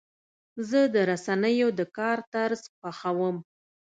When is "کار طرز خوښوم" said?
1.97-3.35